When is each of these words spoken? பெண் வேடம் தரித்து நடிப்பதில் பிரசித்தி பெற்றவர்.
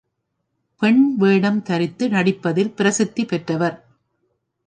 பெண் 0.81 1.15
வேடம் 1.17 1.59
தரித்து 1.61 2.09
நடிப்பதில் 2.09 2.71
பிரசித்தி 2.71 3.25
பெற்றவர். 3.25 3.77